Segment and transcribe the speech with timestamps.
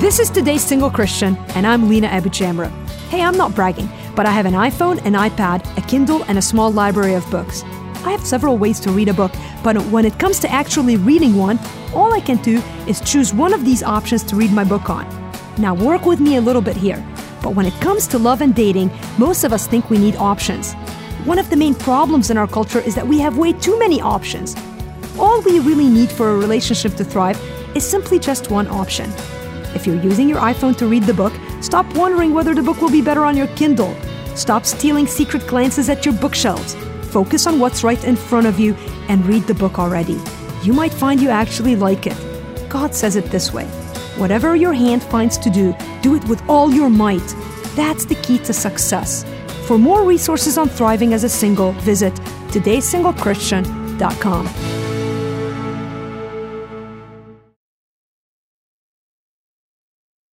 [0.00, 2.70] This is today's single Christian, and I'm Lina AbuJamra.
[3.10, 3.86] Hey, I'm not bragging,
[4.16, 7.64] but I have an iPhone, an iPad, a Kindle, and a small library of books.
[8.06, 9.30] I have several ways to read a book,
[9.62, 11.58] but when it comes to actually reading one,
[11.94, 15.06] all I can do is choose one of these options to read my book on.
[15.58, 17.06] Now, work with me a little bit here.
[17.42, 20.72] But when it comes to love and dating, most of us think we need options.
[21.26, 24.00] One of the main problems in our culture is that we have way too many
[24.00, 24.56] options.
[25.18, 27.38] All we really need for a relationship to thrive
[27.76, 29.12] is simply just one option.
[29.74, 32.90] If you're using your iPhone to read the book, stop wondering whether the book will
[32.90, 33.94] be better on your Kindle.
[34.34, 36.74] Stop stealing secret glances at your bookshelves.
[37.10, 38.74] Focus on what's right in front of you
[39.08, 40.18] and read the book already.
[40.62, 42.16] You might find you actually like it.
[42.68, 43.66] God says it this way
[44.16, 47.34] Whatever your hand finds to do, do it with all your might.
[47.74, 49.24] That's the key to success.
[49.66, 52.12] For more resources on thriving as a single, visit
[52.52, 54.79] todaysinglechristian.com.